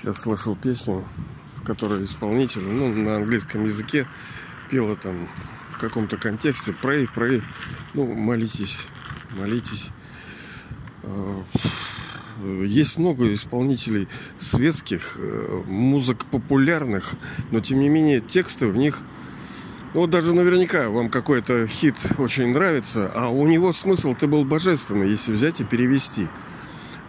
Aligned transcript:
Сейчас 0.00 0.22
слышал 0.22 0.56
песню, 0.56 1.04
в 1.56 1.62
которой 1.62 2.06
исполнитель, 2.06 2.62
ну, 2.62 2.88
на 2.88 3.16
английском 3.16 3.66
языке 3.66 4.06
пела 4.70 4.96
там 4.96 5.28
в 5.72 5.78
каком-то 5.78 6.16
контексте 6.16 6.74
pray, 6.82 7.06
pray, 7.14 7.42
ну, 7.92 8.06
молитесь, 8.06 8.78
молитесь. 9.36 9.90
А, 11.02 11.44
есть 12.62 12.96
много 12.96 13.30
исполнителей 13.34 14.08
светских, 14.38 15.16
э, 15.18 15.64
музык 15.66 16.24
популярных, 16.24 17.12
но 17.50 17.60
тем 17.60 17.80
не 17.80 17.90
менее 17.90 18.22
тексты 18.22 18.68
в 18.68 18.76
них 18.76 19.00
ну, 19.92 20.00
вот 20.00 20.10
даже 20.10 20.32
наверняка 20.32 20.88
вам 20.88 21.10
какой-то 21.10 21.66
хит 21.66 21.96
очень 22.16 22.54
нравится, 22.54 23.12
а 23.14 23.28
у 23.28 23.46
него 23.46 23.74
смысл-то 23.74 24.28
был 24.28 24.46
божественный, 24.46 25.10
если 25.10 25.32
взять 25.32 25.60
и 25.60 25.64
перевести. 25.64 26.28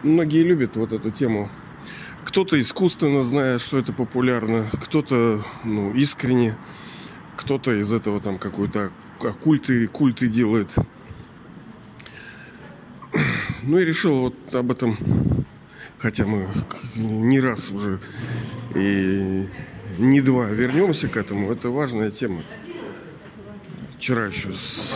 Многие 0.03 0.43
любят 0.43 0.75
вот 0.75 0.91
эту 0.91 1.09
тему 1.09 1.49
кто-то 2.32 2.57
искусственно 2.61 3.23
зная, 3.23 3.59
что 3.59 3.77
это 3.77 3.91
популярно, 3.91 4.66
кто-то 4.72 5.44
ну, 5.66 5.94
искренне, 5.94 6.55
кто-то 7.35 7.77
из 7.77 7.91
этого 7.91 8.22
там 8.22 8.38
какой-то 8.38 8.94
оккульты, 9.20 9.85
культы 9.89 10.30
делает. 10.30 10.73
Ну 13.63 13.77
и 13.77 13.84
решил 13.84 14.22
вот 14.22 14.55
об 14.55 14.72
этом, 14.72 14.98
хотя 15.99 16.25
мы 16.25 16.48
не 16.95 17.41
раз 17.41 17.70
уже 17.70 17.99
и 18.75 19.45
не 19.98 20.22
два 20.22 20.45
вернемся 20.45 21.09
к 21.09 21.17
этому, 21.17 21.52
это 21.52 21.70
важная 21.70 22.11
тема. 22.11 22.44
Вчера 23.98 24.27
еще 24.27 24.53
с, 24.53 24.95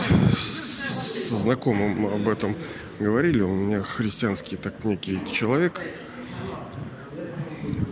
со 1.28 1.36
знакомым 1.36 2.06
об 2.06 2.26
этом 2.30 2.56
говорили, 2.98 3.42
у 3.42 3.54
меня 3.54 3.82
христианский 3.82 4.56
так 4.56 4.84
некий 4.84 5.20
человек– 5.30 5.82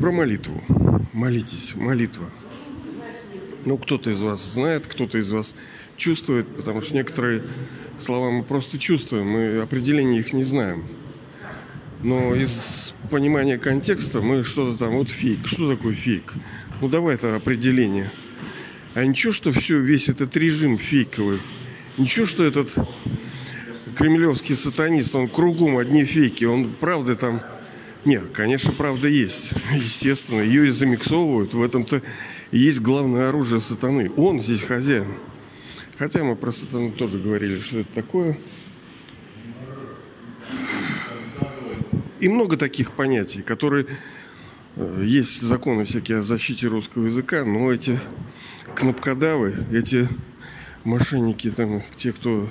про 0.04 0.12
молитву. 0.12 0.62
Молитесь, 1.14 1.74
молитва. 1.76 2.30
Ну, 3.64 3.78
кто-то 3.78 4.10
из 4.10 4.20
вас 4.20 4.44
знает, 4.52 4.86
кто-то 4.86 5.16
из 5.16 5.32
вас 5.32 5.54
чувствует, 5.96 6.46
потому 6.46 6.82
что 6.82 6.94
некоторые 6.94 7.42
слова 7.96 8.30
мы 8.30 8.42
просто 8.42 8.78
чувствуем, 8.78 9.26
мы 9.26 9.62
определения 9.62 10.18
их 10.18 10.34
не 10.34 10.44
знаем. 10.44 10.84
Но 12.02 12.34
из 12.34 12.94
понимания 13.10 13.56
контекста 13.56 14.20
мы 14.20 14.44
что-то 14.44 14.78
там, 14.78 14.92
вот 14.92 15.08
фейк. 15.08 15.46
Что 15.46 15.74
такое 15.74 15.94
фейк? 15.94 16.34
Ну, 16.82 16.88
давай 16.90 17.14
это 17.14 17.34
определение. 17.34 18.10
А 18.92 19.06
ничего, 19.06 19.32
что 19.32 19.52
все, 19.52 19.80
весь 19.80 20.10
этот 20.10 20.36
режим 20.36 20.76
фейковый. 20.76 21.38
Ничего, 21.96 22.26
что 22.26 22.44
этот 22.44 22.68
кремлевский 23.96 24.54
сатанист, 24.54 25.14
он 25.14 25.28
кругом 25.28 25.78
одни 25.78 26.04
фейки. 26.04 26.44
Он, 26.44 26.68
правда, 26.78 27.16
там 27.16 27.40
нет, 28.04 28.30
конечно, 28.32 28.72
правда 28.72 29.08
есть. 29.08 29.54
Естественно, 29.72 30.40
ее 30.40 30.68
и 30.68 30.70
замиксовывают. 30.70 31.54
В 31.54 31.62
этом-то 31.62 32.02
и 32.50 32.58
есть 32.58 32.80
главное 32.80 33.28
оружие 33.28 33.60
сатаны. 33.60 34.10
Он 34.16 34.40
здесь 34.40 34.62
хозяин. 34.62 35.08
Хотя 35.98 36.24
мы 36.24 36.36
про 36.36 36.52
сатану 36.52 36.90
тоже 36.90 37.18
говорили, 37.18 37.58
что 37.60 37.78
это 37.78 37.92
такое. 37.94 38.38
И 42.20 42.28
много 42.28 42.56
таких 42.56 42.92
понятий, 42.92 43.42
которые... 43.42 43.86
Э, 44.76 45.02
есть 45.04 45.40
законы 45.40 45.84
всякие 45.84 46.18
о 46.18 46.22
защите 46.22 46.66
русского 46.66 47.06
языка, 47.06 47.44
но 47.44 47.72
эти 47.72 47.98
кнопкодавы, 48.74 49.54
эти 49.72 50.08
мошенники, 50.84 51.50
там, 51.50 51.82
те, 51.96 52.12
кто 52.12 52.48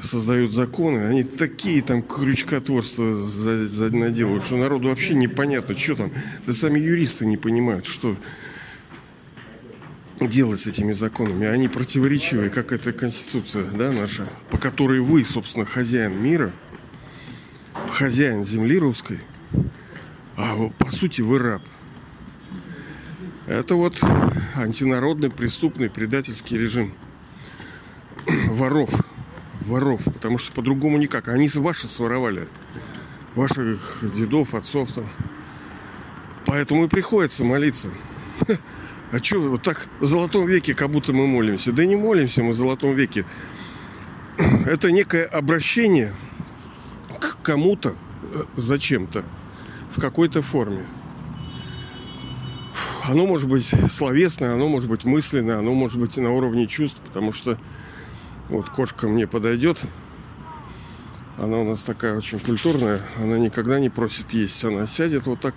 создают 0.00 0.52
законы, 0.52 1.06
они 1.06 1.24
такие 1.24 1.82
там 1.82 2.02
крючкотворства 2.02 3.04
наделают, 3.90 4.44
что 4.44 4.56
народу 4.56 4.88
вообще 4.88 5.14
непонятно, 5.14 5.76
что 5.76 5.96
там. 5.96 6.12
Да 6.46 6.52
сами 6.52 6.78
юристы 6.78 7.26
не 7.26 7.36
понимают, 7.36 7.86
что 7.86 8.16
делать 10.20 10.60
с 10.60 10.66
этими 10.66 10.92
законами. 10.92 11.46
Они 11.46 11.68
противоречивые, 11.68 12.50
как 12.50 12.72
эта 12.72 12.92
конституция, 12.92 13.64
да, 13.64 13.92
наша, 13.92 14.26
по 14.50 14.58
которой 14.58 15.00
вы, 15.00 15.24
собственно, 15.24 15.66
хозяин 15.66 16.22
мира, 16.22 16.52
хозяин 17.90 18.44
земли 18.44 18.78
русской, 18.78 19.18
а 20.36 20.68
по 20.78 20.90
сути 20.90 21.20
вы 21.20 21.38
раб. 21.38 21.62
Это 23.46 23.74
вот 23.74 24.02
антинародный, 24.54 25.30
преступный, 25.30 25.90
предательский 25.90 26.56
режим 26.56 26.94
воров, 28.48 28.90
воров, 29.66 30.02
потому 30.04 30.38
что 30.38 30.52
по-другому 30.52 30.98
никак. 30.98 31.28
Они 31.28 31.48
ваши 31.54 31.88
своровали, 31.88 32.46
ваших 33.34 33.98
дедов, 34.14 34.54
отцов 34.54 34.92
там. 34.92 35.08
Поэтому 36.46 36.84
и 36.84 36.88
приходится 36.88 37.44
молиться. 37.44 37.90
А 39.12 39.22
что, 39.22 39.40
вот 39.40 39.62
так 39.62 39.86
в 40.00 40.06
золотом 40.06 40.46
веке 40.46 40.74
как 40.74 40.90
будто 40.90 41.12
мы 41.12 41.26
молимся? 41.26 41.72
Да 41.72 41.84
не 41.84 41.94
молимся 41.94 42.42
мы 42.42 42.50
в 42.50 42.56
золотом 42.56 42.94
веке. 42.94 43.24
Это 44.66 44.90
некое 44.90 45.24
обращение 45.24 46.12
к 47.20 47.38
кому-то 47.42 47.90
э, 47.90 48.42
зачем-то 48.56 49.24
в 49.90 50.00
какой-то 50.00 50.42
форме. 50.42 50.84
Оно 53.04 53.26
может 53.26 53.48
быть 53.48 53.66
словесное, 53.90 54.54
оно 54.54 54.66
может 54.66 54.88
быть 54.88 55.04
мысленное, 55.04 55.58
оно 55.58 55.72
может 55.74 56.00
быть 56.00 56.16
на 56.16 56.32
уровне 56.32 56.66
чувств, 56.66 57.00
потому 57.06 57.30
что 57.30 57.58
вот 58.48 58.68
кошка 58.68 59.08
мне 59.08 59.26
подойдет. 59.26 59.82
Она 61.38 61.58
у 61.58 61.64
нас 61.64 61.82
такая 61.84 62.16
очень 62.16 62.38
культурная. 62.38 63.00
Она 63.18 63.38
никогда 63.38 63.78
не 63.78 63.90
просит 63.90 64.30
есть. 64.30 64.64
Она 64.64 64.86
сядет 64.86 65.26
вот 65.26 65.40
так. 65.40 65.54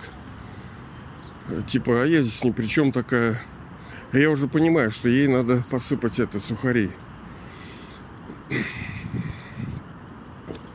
Типа, 1.67 2.01
а 2.01 2.05
я 2.05 2.21
здесь 2.21 2.43
ни 2.43 2.51
при 2.51 2.65
чем 2.65 2.91
такая. 2.91 3.39
А 4.11 4.17
я 4.17 4.31
уже 4.31 4.47
понимаю, 4.47 4.91
что 4.91 5.09
ей 5.09 5.27
надо 5.27 5.63
посыпать 5.69 6.19
это 6.19 6.39
сухари. 6.39 6.91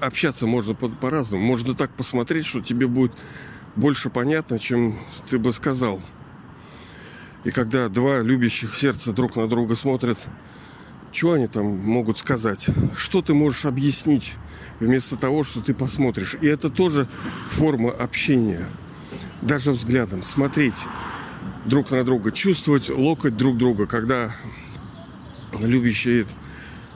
Общаться 0.00 0.46
можно 0.46 0.74
по- 0.74 0.88
по-разному. 0.88 1.44
Можно 1.44 1.74
так 1.74 1.90
посмотреть, 1.92 2.46
что 2.46 2.60
тебе 2.60 2.86
будет 2.86 3.12
больше 3.74 4.10
понятно, 4.10 4.58
чем 4.58 4.98
ты 5.28 5.38
бы 5.38 5.52
сказал. 5.52 6.00
И 7.44 7.50
когда 7.50 7.88
два 7.88 8.20
любящих 8.20 8.74
сердца 8.74 9.12
друг 9.12 9.36
на 9.36 9.48
друга 9.48 9.74
смотрят, 9.74 10.18
что 11.12 11.32
они 11.32 11.46
там 11.46 11.66
могут 11.66 12.18
сказать? 12.18 12.66
Что 12.96 13.22
ты 13.22 13.34
можешь 13.34 13.64
объяснить 13.64 14.34
вместо 14.80 15.16
того, 15.16 15.44
что 15.44 15.60
ты 15.60 15.74
посмотришь? 15.74 16.36
И 16.40 16.46
это 16.46 16.70
тоже 16.70 17.08
форма 17.48 17.90
общения. 17.90 18.66
Даже 19.42 19.72
взглядом. 19.72 20.22
Смотреть 20.22 20.86
друг 21.66 21.90
на 21.90 22.02
друга. 22.04 22.32
Чувствовать 22.32 22.88
локоть 22.88 23.36
друг 23.36 23.58
друга, 23.58 23.86
когда 23.86 24.34
любящие 25.60 26.26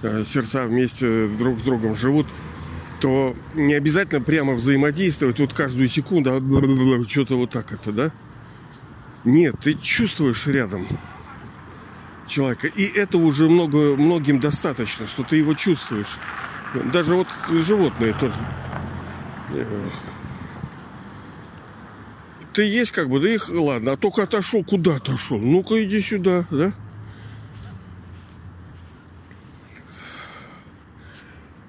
э, 0.02 0.24
сердца 0.24 0.66
вместе 0.66 1.28
друг 1.28 1.60
с 1.60 1.62
другом 1.62 1.94
живут, 1.94 2.26
то 3.00 3.36
не 3.54 3.74
обязательно 3.74 4.22
прямо 4.22 4.54
взаимодействовать 4.54 5.38
вот 5.38 5.52
каждую 5.52 5.88
секунду, 5.88 6.32
а 6.32 7.08
что-то 7.08 7.36
вот 7.36 7.50
так 7.50 7.72
это, 7.72 7.92
да? 7.92 8.12
Нет, 9.24 9.56
ты 9.60 9.74
чувствуешь 9.74 10.46
рядом 10.46 10.86
человека. 12.26 12.66
И 12.68 12.84
это 12.84 13.18
уже 13.18 13.48
много, 13.48 13.96
многим 13.96 14.40
достаточно, 14.40 15.06
что 15.06 15.22
ты 15.22 15.36
его 15.36 15.54
чувствуешь. 15.54 16.18
Даже 16.92 17.14
вот 17.14 17.28
животные 17.50 18.14
тоже. 18.14 18.38
Ты 22.52 22.64
есть 22.64 22.90
как 22.92 23.10
бы, 23.10 23.20
да 23.20 23.28
их, 23.28 23.50
ладно, 23.50 23.92
а 23.92 23.96
только 23.96 24.22
отошел, 24.22 24.64
куда 24.64 24.96
отошел? 24.96 25.38
Ну-ка 25.38 25.82
иди 25.84 26.00
сюда, 26.00 26.44
да? 26.50 26.72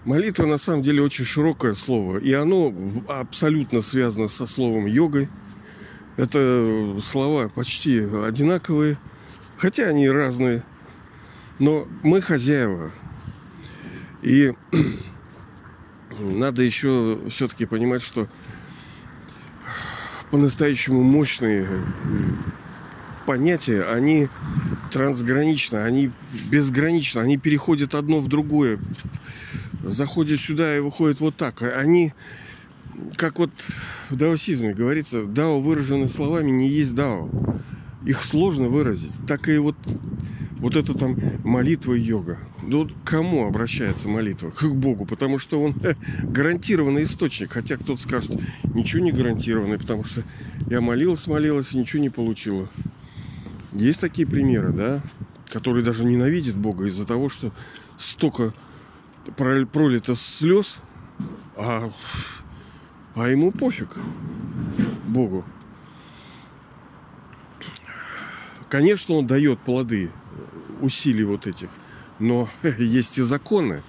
Молитва 0.06 0.45
на 0.45 0.57
самом 0.57 0.84
деле 0.84 1.01
очень 1.01 1.25
широкое 1.25 1.74
слово, 1.74 2.19
и 2.19 2.31
оно 2.31 2.74
абсолютно 3.09 3.81
связано 3.81 4.29
со 4.29 4.47
словом 4.47 4.85
йогой. 4.85 5.28
Это 6.15 6.95
слова 7.03 7.50
почти 7.50 8.00
одинаковые, 8.00 8.98
Хотя 9.57 9.88
они 9.88 10.07
разные. 10.09 10.63
Но 11.59 11.88
мы 12.04 12.21
хозяева. 12.21 12.92
И 14.21 14.54
надо 16.19 16.62
еще 16.62 17.19
все-таки 17.30 17.65
понимать, 17.65 18.04
что 18.04 18.27
по-настоящему 20.30 21.01
мощные 21.01 21.68
понятия, 23.25 23.83
они 23.83 24.30
трансграничны, 24.92 25.77
они 25.77 26.12
безграничны, 26.50 27.19
они 27.19 27.38
переходят 27.38 27.95
одно 27.95 28.19
в 28.19 28.27
другое, 28.27 28.80
заходят 29.83 30.39
сюда 30.39 30.77
и 30.77 30.80
выходят 30.80 31.19
вот 31.19 31.36
так. 31.36 31.62
Они, 31.62 32.13
как 33.15 33.39
вот 33.39 33.51
в 34.10 34.15
даосизме 34.15 34.74
говорится, 34.74 35.24
дао, 35.24 35.60
выраженное 35.62 36.07
словами, 36.07 36.51
не 36.51 36.69
есть 36.69 36.94
дао 36.94 37.30
их 38.06 38.24
сложно 38.24 38.68
выразить. 38.70 39.14
Так 39.28 39.50
и 39.50 39.58
вот 39.58 39.76
вот 40.60 40.76
это 40.76 40.98
там 40.98 41.16
молитва 41.44 41.94
и 41.94 42.02
йога. 42.02 42.40
Ну, 42.64 42.90
кому 43.06 43.46
обращается 43.46 44.10
молитва? 44.10 44.50
К 44.50 44.66
Богу, 44.66 45.06
потому 45.06 45.38
что 45.38 45.62
он 45.62 45.76
гарантированный 46.24 47.04
источник. 47.04 47.52
Хотя 47.52 47.78
кто-то 47.78 48.02
скажет, 48.02 48.32
ничего 48.64 49.04
не 49.04 49.12
гарантированный, 49.12 49.78
потому 49.78 50.04
что 50.04 50.24
я 50.68 50.82
молилась, 50.82 51.28
молилась 51.28 51.74
и 51.74 51.78
ничего 51.78 52.02
не 52.02 52.10
получила. 52.10 52.68
Есть 53.74 54.02
такие 54.02 54.28
примеры, 54.28 54.72
да, 54.72 55.02
которые 55.52 55.84
даже 55.84 56.06
ненавидят 56.06 56.56
Бога 56.56 56.86
из-за 56.86 57.06
того, 57.06 57.30
что 57.30 57.52
столько 57.96 58.54
пролито 59.36 60.16
слез, 60.16 60.80
а, 61.56 61.92
а 63.16 63.30
ему 63.30 63.52
пофиг 63.52 63.96
Богу. 65.08 65.46
Конечно, 68.69 69.16
он 69.16 69.28
дает 69.28 69.60
плоды 69.60 70.12
усилий 70.81 71.24
вот 71.24 71.48
этих, 71.48 71.69
но 72.19 72.50
есть 72.78 73.18
и 73.18 73.22
законы. 73.22 73.81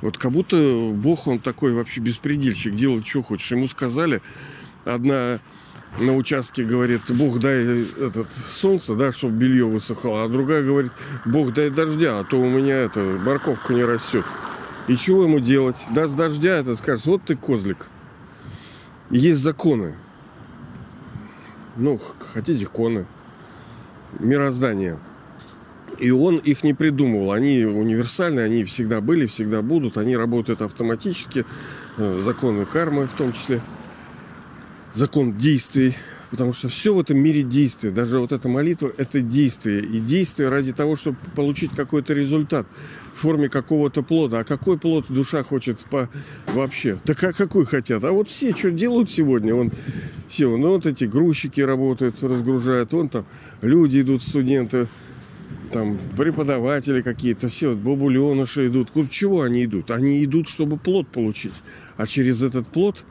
Вот 0.00 0.18
как 0.18 0.32
будто 0.32 0.56
Бог, 0.94 1.26
он 1.26 1.38
такой 1.38 1.72
вообще 1.72 2.00
беспредельщик, 2.00 2.74
делает, 2.74 3.06
что 3.06 3.22
хочешь. 3.22 3.50
Ему 3.52 3.66
сказали, 3.66 4.22
одна 4.84 5.40
на 5.98 6.14
участке 6.14 6.64
говорит, 6.64 7.02
Бог 7.10 7.38
дай 7.40 7.84
этот 7.84 8.30
солнце, 8.30 8.94
да, 8.94 9.12
чтобы 9.12 9.36
белье 9.36 9.66
высохло, 9.66 10.24
а 10.24 10.28
другая 10.28 10.62
говорит, 10.62 10.92
Бог 11.24 11.52
дай 11.52 11.70
дождя, 11.70 12.18
а 12.18 12.24
то 12.24 12.40
у 12.40 12.48
меня 12.48 12.76
это 12.76 13.00
морковка 13.00 13.72
не 13.72 13.84
растет. 13.84 14.24
И 14.88 14.96
чего 14.96 15.24
ему 15.24 15.40
делать? 15.40 15.76
Даст 15.90 16.16
дождя, 16.16 16.56
это 16.56 16.74
скажет, 16.76 17.06
вот 17.06 17.24
ты 17.24 17.36
козлик. 17.36 17.88
Есть 19.10 19.40
законы. 19.40 19.94
Ну, 21.76 22.00
хотите, 22.18 22.66
коны. 22.66 23.06
Мироздание. 24.18 24.98
И 25.98 26.10
он 26.10 26.38
их 26.38 26.64
не 26.64 26.74
придумывал. 26.74 27.32
Они 27.32 27.64
универсальны, 27.64 28.40
они 28.40 28.64
всегда 28.64 29.00
были, 29.00 29.26
всегда 29.26 29.62
будут. 29.62 29.96
Они 29.96 30.16
работают 30.16 30.62
автоматически. 30.62 31.44
Э, 31.96 32.20
законы 32.22 32.66
кармы 32.66 33.06
в 33.06 33.16
том 33.16 33.32
числе. 33.32 33.60
Закон 34.92 35.36
действий. 35.36 35.96
Потому 36.30 36.52
что 36.52 36.68
все 36.68 36.92
в 36.92 37.00
этом 37.00 37.18
мире 37.18 37.42
действие. 37.42 37.92
Даже 37.92 38.18
вот 38.18 38.32
эта 38.32 38.48
молитва– 38.48 38.90
это 38.96 39.20
действие. 39.20 39.84
И 39.84 40.00
действие 40.00 40.48
ради 40.48 40.72
того, 40.72 40.96
чтобы 40.96 41.18
получить 41.34 41.70
какой-то 41.70 42.14
результат 42.14 42.66
в 43.12 43.18
форме 43.18 43.48
какого-то 43.48 44.02
плода. 44.02 44.40
А 44.40 44.44
какой 44.44 44.78
плод 44.78 45.06
душа 45.08 45.42
хочет 45.44 45.78
по... 45.90 46.08
вообще? 46.46 46.98
Да 47.04 47.14
как, 47.14 47.36
какой 47.36 47.64
хотят? 47.64 48.02
А 48.02 48.12
вот 48.12 48.28
все, 48.28 48.54
что 48.54 48.70
делают 48.70 49.08
сегодня, 49.08 49.54
он 49.54 49.72
все, 50.28 50.54
ну 50.56 50.70
вот 50.70 50.86
эти 50.86 51.04
грузчики 51.04 51.60
работают, 51.60 52.22
разгружают, 52.22 52.92
вон 52.92 53.08
там 53.08 53.26
люди 53.62 54.00
идут, 54.00 54.22
студенты, 54.22 54.88
там 55.72 55.98
преподаватели 56.16 57.02
какие-то, 57.02 57.48
все, 57.48 57.74
бабуленыши 57.74 58.66
идут. 58.66 58.90
Куда 58.90 59.08
чего 59.08 59.42
они 59.42 59.64
идут? 59.64 59.90
Они 59.90 60.24
идут, 60.24 60.48
чтобы 60.48 60.76
плод 60.76 61.08
получить. 61.08 61.54
А 61.96 62.06
через 62.06 62.42
этот 62.42 62.66
плод 62.66 63.04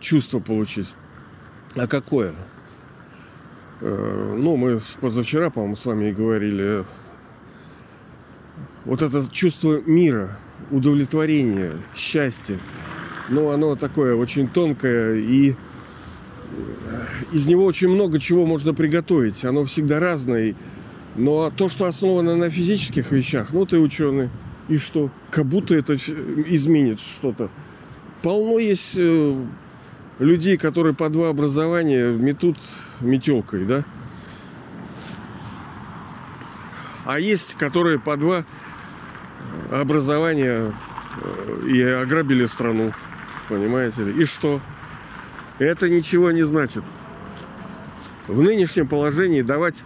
чувство 0.00 0.40
получить. 0.40 0.88
А 1.76 1.86
какое? 1.88 2.32
Э, 3.80 4.34
ну, 4.38 4.56
мы 4.56 4.80
позавчера, 5.00 5.50
по-моему, 5.50 5.76
с 5.76 5.84
вами 5.84 6.10
и 6.10 6.12
говорили. 6.12 6.84
Вот 8.84 9.02
это 9.02 9.28
чувство 9.30 9.80
мира, 9.84 10.38
удовлетворения, 10.70 11.72
счастья. 11.94 12.58
Ну, 13.28 13.50
оно 13.50 13.74
такое 13.74 14.14
очень 14.14 14.46
тонкое 14.46 15.16
и 15.16 15.52
э, 15.52 15.54
из 17.32 17.46
него 17.46 17.64
очень 17.64 17.88
много 17.88 18.20
чего 18.20 18.46
можно 18.46 18.72
приготовить. 18.72 19.44
Оно 19.44 19.64
всегда 19.64 19.98
разное. 19.98 20.54
Но 21.16 21.50
то, 21.50 21.68
что 21.68 21.86
основано 21.86 22.36
на 22.36 22.50
физических 22.50 23.10
вещах, 23.10 23.52
ну 23.52 23.66
ты 23.66 23.78
ученый, 23.78 24.30
и 24.68 24.78
что? 24.78 25.10
Как 25.30 25.46
будто 25.46 25.74
это 25.74 25.94
изменит 25.96 27.00
что-то. 27.00 27.50
Полно 28.22 28.58
есть 28.58 28.94
э, 28.96 29.44
людей, 30.18 30.56
которые 30.56 30.94
по 30.94 31.08
два 31.08 31.28
образования 31.28 32.10
метут 32.10 32.58
метелкой, 33.00 33.64
да? 33.64 33.84
А 37.04 37.18
есть, 37.18 37.56
которые 37.56 37.98
по 37.98 38.16
два 38.16 38.44
образования 39.70 40.72
э, 41.22 41.66
и 41.68 41.82
ограбили 41.82 42.46
страну. 42.46 42.94
Понимаете 43.48 44.04
ли? 44.04 44.22
И 44.22 44.24
что? 44.24 44.62
Это 45.58 45.88
ничего 45.88 46.30
не 46.30 46.44
значит. 46.44 46.82
В 48.26 48.40
нынешнем 48.40 48.88
положении 48.88 49.42
давать 49.42 49.82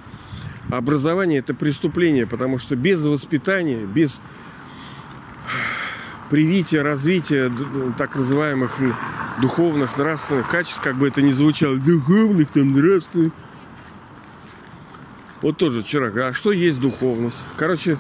образование 0.71 1.41
это 1.41 1.55
преступление, 1.55 2.27
потому 2.27 2.59
что 2.59 2.77
без 2.77 3.05
воспитания, 3.05 3.85
без 3.85 4.21
привития, 6.31 6.83
развития 6.83 7.53
так 7.97 8.15
называемых 8.15 8.81
духовных, 9.41 9.97
нравственных 9.97 10.49
качеств, 10.49 10.81
как 10.83 10.97
бы 10.97 11.09
это 11.09 11.23
ни 11.23 11.31
звучало, 11.31 11.79
духовных, 11.79 12.51
там, 12.51 12.73
нравственных. 12.73 13.33
Вот 15.43 15.57
тоже 15.57 15.83
вчера, 15.83 16.11
а 16.27 16.33
что 16.33 16.51
есть 16.51 16.81
духовность? 16.81 17.45
Короче, 17.57 17.99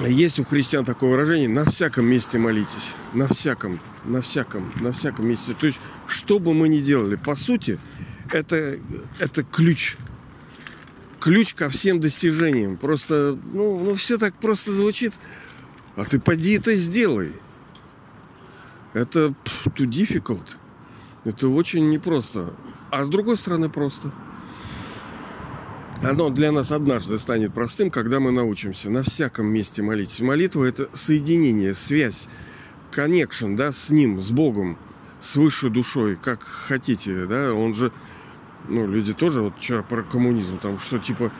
есть 0.00 0.38
у 0.38 0.44
христиан 0.44 0.84
такое 0.84 1.10
выражение, 1.10 1.48
на 1.48 1.64
всяком 1.64 2.06
месте 2.06 2.38
молитесь. 2.38 2.94
На 3.12 3.26
всяком, 3.26 3.80
на 4.04 4.20
всяком, 4.20 4.72
на 4.76 4.92
всяком 4.92 5.28
месте. 5.28 5.54
То 5.58 5.66
есть, 5.66 5.80
что 6.06 6.38
бы 6.38 6.52
мы 6.52 6.68
ни 6.68 6.80
делали, 6.80 7.16
по 7.16 7.34
сути, 7.34 7.78
это, 8.30 8.78
это 9.18 9.42
ключ. 9.44 9.96
Ключ 11.20 11.54
ко 11.54 11.70
всем 11.70 12.00
достижениям. 12.00 12.76
Просто, 12.76 13.38
ну, 13.52 13.78
ну 13.78 13.94
все 13.94 14.18
так 14.18 14.34
просто 14.34 14.72
звучит. 14.72 15.14
А 15.96 16.04
ты 16.04 16.20
поди 16.20 16.54
это 16.54 16.74
сделай. 16.74 17.32
Это 18.94 19.34
too 19.76 19.86
difficult. 19.86 20.56
Это 21.24 21.48
очень 21.48 21.90
непросто. 21.90 22.54
А 22.90 23.04
с 23.04 23.08
другой 23.08 23.36
стороны 23.36 23.68
просто. 23.68 24.12
Оно 26.02 26.30
для 26.30 26.52
нас 26.52 26.70
однажды 26.70 27.18
станет 27.18 27.52
простым, 27.52 27.90
когда 27.90 28.20
мы 28.20 28.30
научимся 28.30 28.90
на 28.90 29.02
всяком 29.02 29.46
месте 29.46 29.82
молиться. 29.82 30.22
Молитва– 30.22 30.64
это 30.68 30.88
соединение, 30.92 31.74
связь, 31.74 32.28
connection, 32.92 33.56
да, 33.56 33.72
с 33.72 33.90
Ним, 33.90 34.20
с 34.20 34.30
Богом, 34.30 34.78
с 35.18 35.36
высшей 35.36 35.70
душой, 35.70 36.16
как 36.16 36.42
хотите, 36.42 37.26
да. 37.26 37.54
Он 37.54 37.74
же, 37.74 37.90
ну, 38.68 38.86
люди 38.86 39.12
тоже, 39.12 39.40
вот 39.40 39.54
вчера 39.56 39.82
про 39.82 40.02
коммунизм, 40.02 40.58
там, 40.58 40.78
что 40.78 40.98
типа 40.98 41.32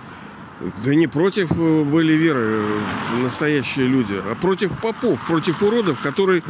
да 0.84 0.94
не 0.94 1.08
против 1.08 1.50
э, 1.52 1.84
были 1.84 2.12
веры 2.14 2.40
э, 2.40 3.22
настоящие 3.22 3.86
люди, 3.86 4.14
а 4.14 4.34
против 4.34 4.72
попов, 4.80 5.20
против 5.26 5.62
уродов, 5.62 6.00
которые 6.00 6.42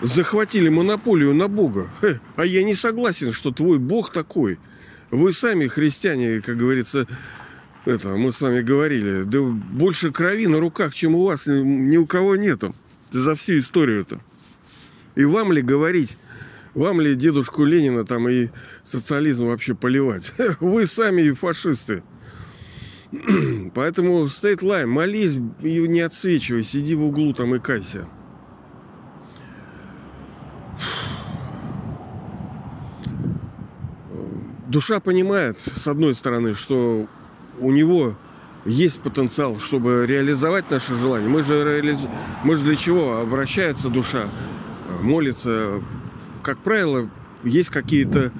захватили 0.00 0.68
монополию 0.68 1.34
на 1.34 1.48
Бога. 1.48 1.88
А 2.36 2.44
я 2.44 2.62
не 2.62 2.74
согласен, 2.74 3.32
что 3.32 3.50
твой 3.50 3.78
Бог 3.78 4.12
такой. 4.12 4.58
Вы 5.10 5.32
сами, 5.32 5.66
христиане, 5.66 6.40
как 6.40 6.56
говорится, 6.56 7.06
это, 7.84 8.10
мы 8.10 8.32
с 8.32 8.40
вами 8.40 8.62
говорили, 8.62 9.22
да 9.24 9.40
больше 9.40 10.10
крови 10.10 10.46
на 10.46 10.58
руках, 10.58 10.94
чем 10.94 11.14
у 11.14 11.24
вас, 11.24 11.46
ни 11.46 11.96
у 11.96 12.06
кого 12.06 12.36
нету 12.36 12.74
за 13.12 13.34
всю 13.34 13.58
историю 13.58 14.00
это. 14.00 14.20
И 15.14 15.24
вам 15.24 15.52
ли 15.52 15.62
говорить, 15.62 16.18
вам 16.74 17.00
ли 17.00 17.14
дедушку 17.14 17.64
Ленина 17.64 18.04
там 18.04 18.28
и 18.28 18.48
социализм 18.82 19.46
вообще 19.46 19.74
поливать? 19.74 20.32
Вы 20.60 20.86
сами 20.86 21.30
фашисты. 21.30 22.02
Поэтому 23.74 24.24
state 24.24 24.60
line, 24.60 24.86
молись 24.86 25.36
и 25.62 25.86
не 25.86 26.00
отсвечивай, 26.00 26.64
сиди 26.64 26.96
в 26.96 27.04
углу 27.04 27.32
там 27.32 27.54
и 27.54 27.60
кайся. 27.60 28.08
Душа 34.74 34.98
понимает, 34.98 35.60
с 35.60 35.86
одной 35.86 36.16
стороны, 36.16 36.52
что 36.52 37.06
у 37.60 37.70
него 37.70 38.16
есть 38.64 39.00
потенциал, 39.02 39.60
чтобы 39.60 40.04
реализовать 40.04 40.68
наши 40.68 40.96
желания. 40.96 41.28
Мы 41.28 41.44
же, 41.44 41.62
реализ... 41.62 42.00
Мы 42.42 42.56
же 42.56 42.64
для 42.64 42.74
чего 42.74 43.20
обращается 43.20 43.88
душа, 43.88 44.24
молится. 45.00 45.80
Как 46.42 46.58
правило, 46.58 47.08
есть 47.44 47.70
какие-то 47.70 48.32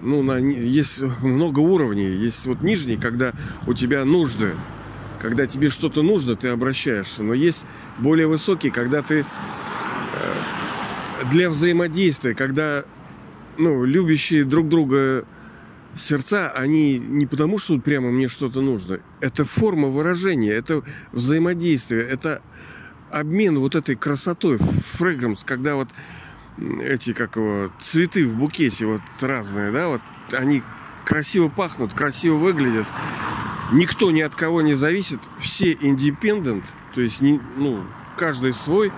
ну, 0.00 0.22
на, 0.22 0.38
есть 0.38 1.02
много 1.20 1.58
уровней. 1.60 2.08
Есть 2.08 2.46
вот 2.46 2.62
нижний, 2.62 2.96
когда 2.96 3.34
у 3.66 3.74
тебя 3.74 4.06
нужды. 4.06 4.54
Когда 5.20 5.46
тебе 5.46 5.68
что-то 5.68 6.02
нужно, 6.02 6.36
ты 6.36 6.48
обращаешься. 6.48 7.22
Но 7.22 7.34
есть 7.34 7.66
более 7.98 8.28
высокий, 8.28 8.70
когда 8.70 9.02
ты 9.02 9.26
э, 9.26 9.26
для 11.30 11.50
взаимодействия, 11.50 12.34
когда 12.34 12.86
ну, 13.58 13.84
любящие 13.84 14.44
друг 14.44 14.68
друга 14.68 15.24
сердца, 15.94 16.50
они 16.50 16.98
не 16.98 17.26
потому, 17.26 17.58
что 17.58 17.78
прямо 17.78 18.10
мне 18.10 18.28
что-то 18.28 18.60
нужно. 18.60 19.00
Это 19.20 19.44
форма 19.44 19.88
выражения, 19.88 20.52
это 20.52 20.82
взаимодействие, 21.12 22.02
это 22.02 22.42
обмен 23.10 23.58
вот 23.58 23.74
этой 23.74 23.94
красотой, 23.94 24.58
фрегранс, 24.58 25.44
когда 25.44 25.76
вот 25.76 25.88
эти, 26.82 27.12
как 27.12 27.36
его, 27.36 27.70
цветы 27.78 28.26
в 28.26 28.34
букете 28.36 28.86
вот 28.86 29.02
разные, 29.20 29.70
да, 29.70 29.88
вот 29.88 30.00
они 30.32 30.62
красиво 31.04 31.48
пахнут, 31.48 31.94
красиво 31.94 32.36
выглядят. 32.36 32.86
Никто 33.72 34.10
ни 34.10 34.20
от 34.20 34.34
кого 34.34 34.60
не 34.62 34.74
зависит, 34.74 35.20
все 35.38 35.76
индепендент, 35.80 36.64
то 36.94 37.00
есть 37.00 37.20
не, 37.20 37.40
ну, 37.56 37.84
каждый 38.16 38.52
свой, 38.52 38.92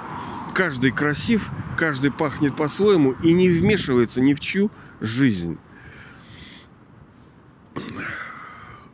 каждый 0.55 0.93
красив, 0.93 1.51
каждый 1.77 2.11
пахнет 2.11 2.57
по-своему 2.57 3.13
и 3.23 3.33
не 3.33 3.49
вмешивается 3.49 4.21
ни 4.21 4.33
в 4.33 4.41
чью 4.41 4.71
жизнь. 5.01 5.59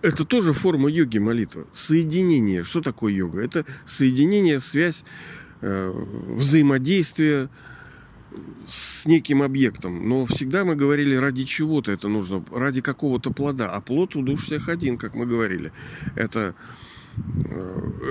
Это 0.02 0.24
тоже 0.24 0.54
форма 0.54 0.88
йоги 0.88 1.18
молитва. 1.18 1.66
Соединение. 1.72 2.64
Что 2.64 2.80
такое 2.80 3.12
йога? 3.12 3.42
Это 3.42 3.66
соединение, 3.84 4.58
связь, 4.58 5.04
э, 5.60 5.92
взаимодействие 6.28 7.50
с 8.66 9.04
неким 9.04 9.42
объектом. 9.42 10.08
Но 10.08 10.24
всегда 10.24 10.64
мы 10.64 10.74
говорили, 10.74 11.14
ради 11.16 11.44
чего-то 11.44 11.92
это 11.92 12.08
нужно, 12.08 12.42
ради 12.50 12.80
какого-то 12.80 13.30
плода. 13.30 13.68
А 13.68 13.82
плод 13.82 14.16
у 14.16 14.22
душ 14.22 14.44
всех 14.44 14.70
один, 14.70 14.96
как 14.96 15.14
мы 15.14 15.26
говорили. 15.26 15.70
Это 16.16 16.54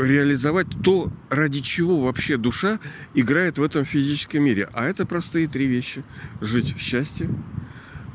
реализовать 0.01 0.67
то, 0.83 1.11
ради 1.29 1.61
чего 1.61 2.01
вообще 2.01 2.37
душа 2.37 2.79
играет 3.13 3.57
в 3.57 3.63
этом 3.63 3.85
физическом 3.85 4.43
мире. 4.43 4.69
А 4.73 4.85
это 4.85 5.05
простые 5.05 5.47
три 5.47 5.67
вещи. 5.67 6.03
Жить 6.41 6.75
в 6.75 6.79
счастье, 6.79 7.29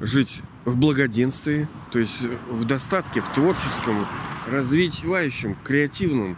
жить 0.01 0.43
в 0.65 0.77
благоденствии, 0.77 1.69
то 1.91 1.99
есть 1.99 2.23
в 2.49 2.65
достатке, 2.65 3.21
в 3.21 3.29
творческом, 3.33 4.07
развивающем, 4.51 5.57
креативном 5.63 6.37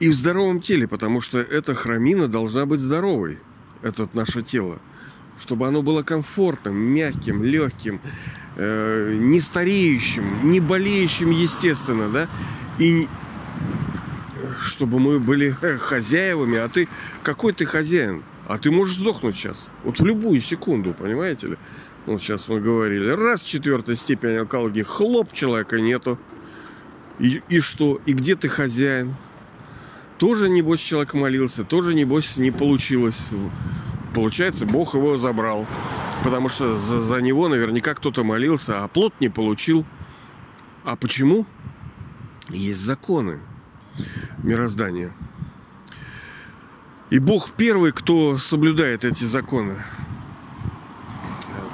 и 0.00 0.08
в 0.08 0.14
здоровом 0.14 0.60
теле, 0.60 0.88
потому 0.88 1.20
что 1.20 1.38
эта 1.38 1.74
храмина 1.74 2.26
должна 2.26 2.66
быть 2.66 2.80
здоровой, 2.80 3.38
это 3.82 4.08
наше 4.12 4.42
тело, 4.42 4.80
чтобы 5.38 5.68
оно 5.68 5.82
было 5.82 6.02
комфортным, 6.02 6.74
мягким, 6.76 7.44
легким, 7.44 8.00
э, 8.56 9.16
не 9.20 9.40
стареющим, 9.40 10.50
не 10.50 10.60
болеющим, 10.60 11.30
естественно, 11.30 12.08
да, 12.08 12.28
и 12.80 13.08
чтобы 14.62 14.98
мы 14.98 15.20
были 15.20 15.50
хозяевами, 15.50 16.58
а 16.58 16.68
ты 16.68 16.88
какой 17.22 17.52
ты 17.52 17.66
хозяин? 17.66 18.24
А 18.48 18.58
ты 18.58 18.70
можешь 18.70 18.96
сдохнуть 18.96 19.36
сейчас. 19.36 19.68
Вот 19.84 20.00
в 20.00 20.04
любую 20.04 20.40
секунду, 20.40 20.92
понимаете 20.92 21.48
ли? 21.48 21.56
Вот 22.06 22.20
сейчас 22.20 22.48
мы 22.48 22.60
говорили. 22.60 23.08
Раз 23.10 23.42
четвертая 23.42 23.94
степень 23.94 24.38
онкологии, 24.38 24.82
хлоп, 24.82 25.32
человека 25.32 25.78
нету. 25.80 26.18
И, 27.18 27.42
и 27.48 27.60
что? 27.60 28.00
И 28.06 28.12
где 28.12 28.34
ты 28.34 28.48
хозяин? 28.48 29.14
Тоже, 30.18 30.48
небось, 30.48 30.80
человек 30.80 31.14
молился, 31.14 31.64
тоже, 31.64 31.94
небось, 31.94 32.38
не 32.38 32.50
получилось. 32.50 33.26
Получается, 34.14 34.66
Бог 34.66 34.94
его 34.94 35.16
забрал. 35.18 35.66
Потому 36.24 36.48
что 36.48 36.76
за, 36.76 37.00
за 37.00 37.20
него 37.20 37.48
наверняка 37.48 37.94
кто-то 37.94 38.24
молился, 38.24 38.82
а 38.82 38.88
плод 38.88 39.14
не 39.20 39.28
получил. 39.28 39.86
А 40.84 40.96
почему? 40.96 41.46
Есть 42.52 42.80
законы 42.80 43.38
мироздания. 44.42 45.12
И 47.10 47.18
Бог 47.18 47.52
первый, 47.52 47.92
кто 47.92 48.36
соблюдает 48.36 49.04
эти 49.04 49.24
законы. 49.24 49.76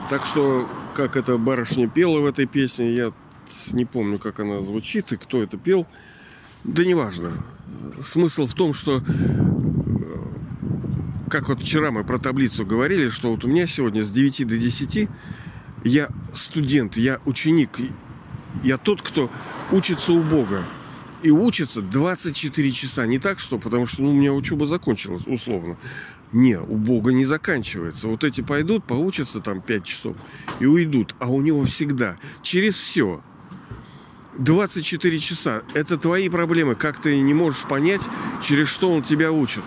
Так 0.08 0.24
что, 0.24 0.68
как 0.94 1.16
эта 1.16 1.36
барышня 1.36 1.88
пела 1.88 2.20
в 2.20 2.26
этой 2.26 2.46
песне, 2.46 2.94
я 2.94 3.12
не 3.72 3.84
помню, 3.84 4.18
как 4.18 4.40
она 4.40 4.60
звучит 4.60 5.12
и 5.12 5.16
кто 5.16 5.42
это 5.42 5.58
пел. 5.58 5.86
Да 6.64 6.84
неважно. 6.84 7.32
Смысл 8.00 8.46
в 8.46 8.54
том, 8.54 8.72
что 8.72 9.02
как 11.30 11.48
вот 11.48 11.60
вчера 11.60 11.90
мы 11.90 12.04
про 12.04 12.18
таблицу 12.18 12.64
говорили, 12.64 13.08
что 13.10 13.30
вот 13.30 13.44
у 13.44 13.48
меня 13.48 13.66
сегодня 13.66 14.04
с 14.04 14.10
9 14.10 14.46
до 14.46 14.56
10 14.56 15.08
я 15.84 16.08
студент, 16.32 16.96
я 16.96 17.20
ученик, 17.24 17.70
я 18.62 18.76
тот, 18.76 19.02
кто 19.02 19.30
учится 19.72 20.12
у 20.12 20.22
Бога. 20.22 20.64
И 21.22 21.30
учится 21.30 21.80
24 21.80 22.72
часа. 22.72 23.06
Не 23.06 23.18
так, 23.18 23.38
что, 23.38 23.58
потому 23.58 23.86
что 23.86 24.02
ну, 24.02 24.10
у 24.10 24.14
меня 24.14 24.32
учеба 24.32 24.66
закончилась, 24.66 25.26
условно. 25.26 25.76
Не, 26.32 26.60
у 26.60 26.76
Бога 26.76 27.12
не 27.12 27.24
заканчивается. 27.24 28.08
Вот 28.08 28.22
эти 28.22 28.42
пойдут, 28.42 28.84
поучатся 28.84 29.40
там 29.40 29.60
5 29.60 29.84
часов 29.84 30.16
и 30.60 30.66
уйдут. 30.66 31.14
А 31.18 31.30
у 31.30 31.40
него 31.40 31.64
всегда, 31.64 32.16
через 32.42 32.74
все, 32.74 33.22
24 34.38 35.18
часа. 35.18 35.62
Это 35.74 35.96
твои 35.96 36.28
проблемы. 36.28 36.74
Как 36.74 37.00
ты 37.00 37.20
не 37.20 37.34
можешь 37.34 37.62
понять, 37.62 38.02
через 38.42 38.68
что 38.68 38.90
он 38.92 39.02
тебя 39.02 39.32
учит. 39.32 39.64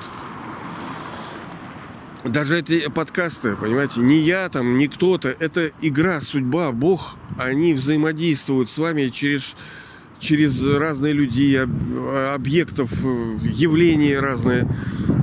Даже 2.25 2.59
эти 2.59 2.89
подкасты, 2.89 3.55
понимаете, 3.55 4.01
не 4.01 4.17
я 4.17 4.49
там, 4.49 4.77
не 4.77 4.87
кто-то. 4.87 5.29
Это 5.29 5.71
игра, 5.81 6.19
судьба, 6.19 6.71
Бог. 6.71 7.15
Они 7.37 7.73
взаимодействуют 7.73 8.69
с 8.69 8.77
вами 8.77 9.07
через 9.07 9.55
через 10.19 10.61
разные 10.65 11.13
люди, 11.13 11.55
объектов, 12.33 12.91
явления 13.41 14.19
разные, 14.19 14.67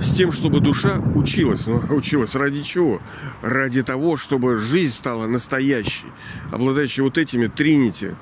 с 0.01 0.17
тем, 0.17 0.33
чтобы 0.33 0.61
душа 0.61 0.99
училась. 1.15 1.67
Но 1.67 1.83
училась 1.91 2.35
ради 2.35 2.63
чего? 2.63 3.03
Ради 3.43 3.83
того, 3.83 4.17
чтобы 4.17 4.57
жизнь 4.57 4.95
стала 4.95 5.27
настоящей, 5.27 6.07
обладающей 6.51 7.03
вот 7.03 7.19
этими 7.19 7.47
тринити, 7.47 8.17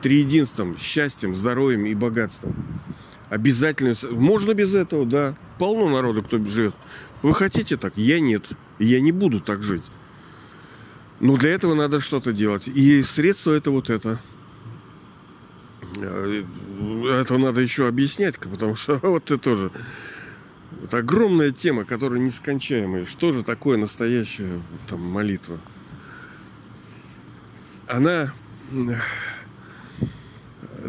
триединством, 0.00 0.76
счастьем, 0.78 1.34
здоровьем 1.34 1.86
и 1.86 1.94
богатством. 1.94 2.54
Обязательно. 3.30 3.94
Можно 4.10 4.54
без 4.54 4.74
этого, 4.74 5.06
да. 5.06 5.34
Полно 5.58 5.88
народу, 5.88 6.22
кто 6.22 6.44
живет. 6.44 6.74
Вы 7.22 7.34
хотите 7.34 7.76
так? 7.76 7.92
Я 7.96 8.20
нет. 8.20 8.50
Я 8.78 9.00
не 9.00 9.12
буду 9.12 9.40
так 9.40 9.62
жить. 9.62 9.84
Но 11.20 11.36
для 11.36 11.50
этого 11.50 11.74
надо 11.74 12.00
что-то 12.00 12.32
делать. 12.32 12.68
И 12.68 13.02
средство 13.02 13.52
это 13.52 13.70
вот 13.70 13.90
это– 13.90 14.20
Э, 16.00 16.44
это 17.20 17.38
надо 17.38 17.60
еще 17.60 17.86
объяснять, 17.86 18.38
потому 18.38 18.74
что 18.74 18.96
вот 19.02 19.24
это 19.24 19.38
тоже 19.38 19.70
это 20.82 20.98
огромная 20.98 21.50
тема, 21.50 21.84
которая 21.84 22.18
нескончаемая. 22.18 23.04
Что 23.04 23.32
же 23.32 23.42
такое 23.42 23.76
настоящая 23.76 24.60
там, 24.88 25.00
молитва? 25.00 25.58
Она... 27.88 28.32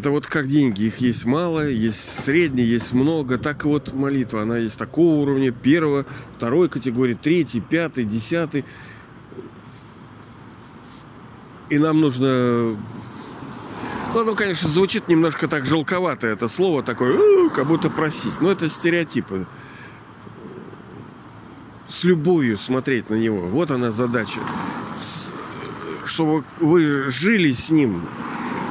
Это 0.04 0.10
вот 0.10 0.26
как 0.26 0.48
деньги. 0.48 0.82
Их 0.82 0.98
есть 0.98 1.24
мало, 1.24 1.66
есть 1.66 2.24
средние, 2.24 2.68
есть 2.68 2.92
много. 2.92 3.38
Так 3.38 3.64
и 3.64 3.68
вот 3.68 3.94
молитва. 3.94 4.42
Она 4.42 4.58
есть 4.58 4.78
такого 4.78 5.22
уровня. 5.22 5.50
Первого, 5.50 6.04
второй 6.36 6.68
категории, 6.68 7.14
третий, 7.14 7.62
пятый, 7.62 8.04
десятый. 8.04 8.66
И 11.70 11.78
нам 11.78 12.02
нужно 12.02 12.76
ну, 14.12 14.20
оно, 14.20 14.34
конечно, 14.34 14.68
звучит 14.68 15.08
немножко 15.08 15.48
так 15.48 15.64
жалковато, 15.64 16.26
это 16.26 16.48
слово 16.48 16.82
такое, 16.82 17.48
как 17.48 17.66
будто 17.66 17.88
просить. 17.88 18.42
Но 18.42 18.50
это 18.50 18.68
стереотипы. 18.68 19.46
С 21.88 22.04
любовью 22.04 22.58
смотреть 22.58 23.08
на 23.08 23.14
него. 23.14 23.40
Вот 23.46 23.70
она 23.70 23.90
задача. 23.90 24.40
Чтобы 26.04 26.44
вы 26.60 27.10
жили 27.10 27.52
с 27.52 27.70
ним, 27.70 28.02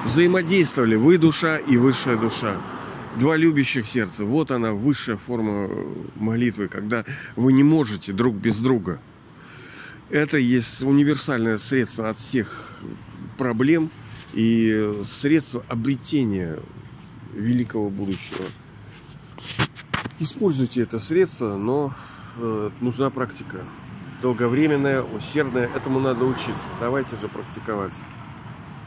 взаимодействовали. 0.05 0.95
Вы 0.95 1.17
душа 1.17 1.57
и 1.57 1.77
высшая 1.77 2.17
душа. 2.17 2.55
Два 3.19 3.35
любящих 3.35 3.85
сердца. 3.85 4.25
Вот 4.25 4.51
она, 4.51 4.73
высшая 4.73 5.17
форма 5.17 5.69
молитвы, 6.15 6.67
когда 6.67 7.05
вы 7.35 7.53
не 7.53 7.63
можете 7.63 8.11
друг 8.11 8.35
без 8.35 8.59
друга. 8.59 8.99
Это 10.09 10.37
есть 10.37 10.81
универсальное 10.83 11.57
средство 11.57 12.09
от 12.09 12.17
всех 12.17 12.81
проблем– 13.37 13.89
и 14.33 15.01
средство 15.03 15.63
обретения 15.69 16.57
великого 17.33 17.89
будущего. 17.89 18.45
Используйте 20.19 20.81
это 20.81 20.99
средство, 20.99 21.55
но 21.55 21.93
э, 22.37 22.69
нужна 22.81 23.09
практика. 23.09 23.63
Долговременная, 24.21 25.03
усердная. 25.03 25.69
Этому 25.75 25.99
надо 25.99 26.25
учиться. 26.25 26.67
Давайте 26.79 27.15
же 27.15 27.27
практиковать. 27.27 27.93